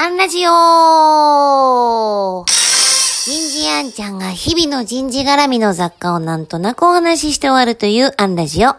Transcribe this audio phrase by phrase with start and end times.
[0.00, 8.68] アンラジオ人事アンちゃんが日々の人事絡みの雑貨をなんとなくお話しして終わるというアンラジオ。
[8.68, 8.78] 今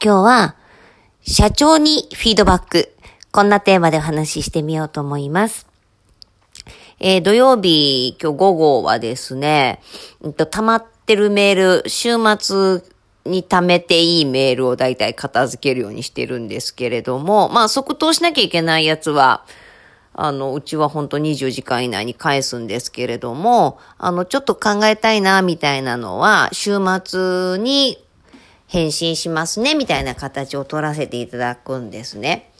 [0.00, 0.56] 日は、
[1.20, 2.96] 社長にフィードバック。
[3.32, 5.66] こんなテーマでお話ししてみようと思います。
[7.00, 9.82] えー、土曜日、今日午後はですね、
[10.22, 12.82] うんと、溜まってるメール、週末
[13.26, 19.44] に貯めていいメールをだいたい片付けるようにしてるんですけれども、まあ即答しなきゃいけないやつは、
[20.22, 27.96] あの、うちは本当20時間以内に返すんですけれども、あの、ちょっと考えたいな、みたいなのは、週末に
[28.66, 32.52] 返信しますね、みたいな形を取らせていただくんですね。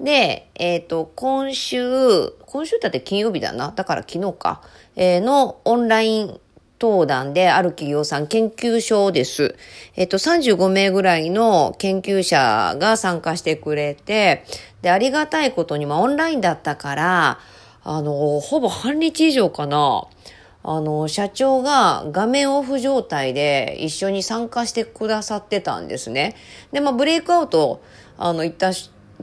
[0.00, 3.72] で、えっ、ー、と、今週、今週だって金曜日だな。
[3.74, 4.62] だから昨日か。
[4.94, 6.40] えー、のオンライン
[6.80, 9.54] 登壇である企業さん研究所です。
[9.96, 14.44] えっと、35名ぐらいの研究者が参加してくれて、
[14.80, 17.38] で、ありがたいことに、まあ、オンラインだったから、
[17.84, 20.04] あの、ほぼ半日以上かな。
[20.62, 26.34] あの、社長が画面オフ状態で一緒に参加してくださってたんですね。
[26.72, 27.82] で、まあ、ブレイクアウト、
[28.18, 28.72] あの、行った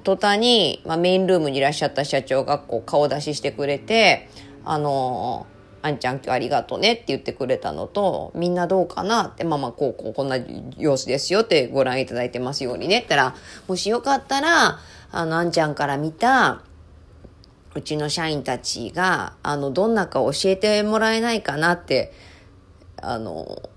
[0.04, 4.30] 途端に、まあ、メインルームにいらっしゃった社長がこう顔出ししてくれて、
[4.64, 5.48] あの、
[5.88, 10.38] あんちゃん今日ありがとうねって言ってくれたのと、みんなどうかなって、まあまあこうこうこんな
[10.78, 13.00] 様子ですよってご覧いただいてますようにね。
[13.00, 13.36] ったら、
[13.68, 14.80] もしよかったら、
[15.12, 16.62] あの、あんちゃんから見た、
[17.74, 22.12] うちの社員たちが、あの、どんなか教えてもらえないかなって、
[23.02, 23.70] あの、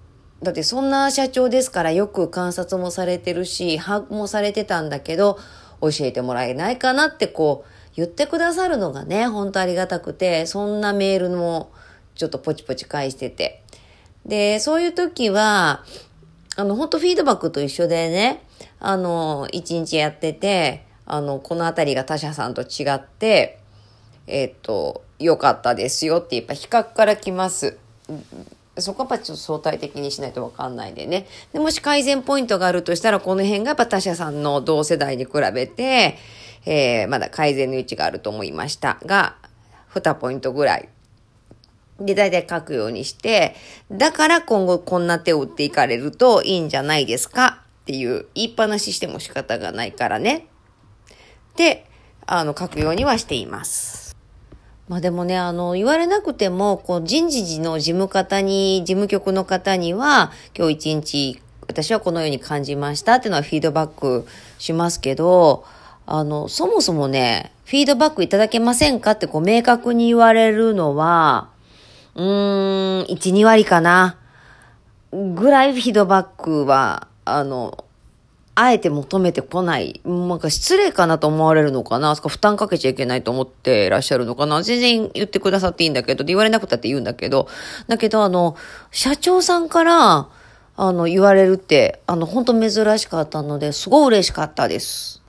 [0.42, 5.38] だってそんな社長ですからよく観察もされてるし、把握もされてたんだけど、
[5.82, 11.70] 教えてもらえないかなってこう、言ってくださるのがね、本当ありがたくて、そんなメールも
[12.14, 13.62] ちょっとポチポチ返してて。
[14.26, 15.84] で、そういう時は、
[16.56, 18.44] あの、本当フィードバックと一緒でね、
[18.78, 23.58] あの、一日やってて、あの、このあたりが他社さんと違って、
[24.26, 27.76] えっ、と、良かったですよってやっぱ比較から来ます。
[28.78, 31.26] そこはやっぱちょっと相対的にしないとわかんないでね。
[31.52, 36.16] で、もし改善ポイントがあるとしたら、この辺がやっぱ他社さんの同世代に比べて、
[36.64, 39.36] えー、まだ改善の余地があると思いましたが、
[39.94, 40.88] 2ポイントぐらい
[42.00, 43.54] で、大体書くようにして、
[43.92, 47.62] だから今後こんな手を打っていかれるといいんじゃないですか？
[47.82, 50.46] っていう言いっぱなししても仕方がないからね。
[51.56, 51.86] で、
[52.26, 54.16] あの、書くようにはしています。
[54.88, 64.26] まあでもね、あの、言われなくても、こう、人事時の事務方に、事務局の方には、今日一日、私はこのように感じましたっていうのはフィードバック
[64.58, 65.64] しますけど、
[66.06, 71.50] あの、そもそもね、フィードバックいただけませんかってこう明確に言われるのは、
[72.14, 74.16] うーん、1、2割かな。
[75.12, 77.84] ぐらいフィードバックは、あの、
[78.54, 80.00] あえて求めてこない。
[80.04, 87.48] なんか失礼かなと思われるのかなそか負担かけちゃいけないと思ってらっしゃるのかな全然言ってくださっていいんだけど、言われなくたって言うんだけど、
[87.88, 88.56] だけどあの、
[88.90, 90.28] 社長さんから、
[90.76, 95.19] あの、言われるって、あの、本当珍しかったので、すごい嬉しかったです。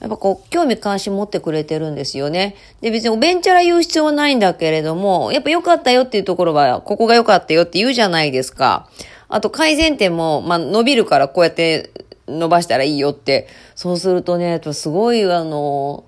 [0.00, 2.56] やっぱこう、興味関心持ってくれてるんですよね。
[2.80, 8.88] で、別におべんちゃら言う必要はないんだけれども、やっぱ良かったよっていうところは、ここが良かったよって言うじゃないですか。
[9.28, 11.90] あと改善点も、まあ、伸びるからこうやって
[12.26, 13.46] 伸ばしたらいいよって。
[13.74, 16.04] そうするとね、すごいあの、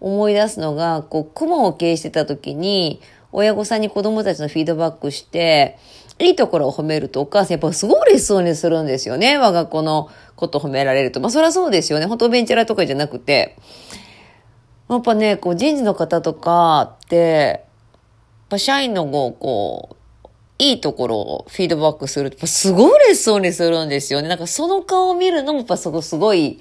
[0.00, 3.00] 思い出すのが、こう、雲を経営してた時に、
[3.32, 5.78] 親御さんに子供たちのフィードバックして、
[6.18, 9.38] いいところを褒めるとお母さんやっぱすごい嬉しそうにするんですよね。
[9.38, 10.08] 我が子の
[10.42, 11.20] こと褒められると。
[11.20, 12.06] まあそりゃそうですよね。
[12.06, 13.56] 本当ベンチャラとかじゃなくて。
[14.88, 17.60] やっぱね、こう人事の方とかって、やっ
[18.50, 19.96] ぱ社員のこう、
[20.58, 24.28] いいところをフィードバックすると、すごい嬉しそうにするんですよね。
[24.28, 26.60] なんかその顔を見るのもやっぱそこすごい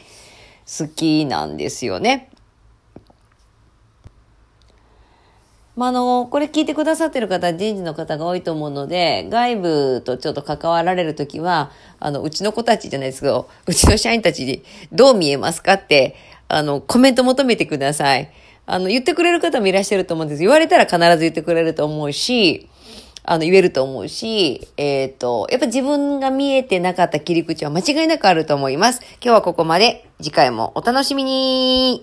[0.66, 2.31] 好きなんですよね。
[5.76, 16.16] まあ、あの、これ聞いてくださってる方、人事の方が多いと思うので、外部とちょっと関わられるときは、あの、うちの子たちじゃないですけど、うちの社員たちにどう見えますかって、
[16.50, 18.32] あの、コメント求めてください。
[18.66, 20.42] あの、言ってくれる方もいらっしゃると思うんです。
[20.42, 22.68] 言われたら必ず言ってくれると思うし、
[23.24, 29.02] あの、言えると思うし、えっ、ー、と、やっぱ自分が見えてなかった切り口は間違いなくあると思います。
[29.22, 30.08] 今日はここまで。
[30.22, 32.00] 次回もお楽しみに